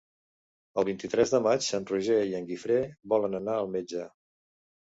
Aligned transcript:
El 0.81 0.87
vint-i-tres 0.87 1.33
de 1.33 1.41
maig 1.49 1.67
en 1.79 1.85
Roger 1.93 2.17
i 2.31 2.35
en 2.41 2.49
Guifré 2.49 2.81
volen 3.15 3.41
anar 3.43 3.61
al 3.61 3.73
metge. 3.79 4.11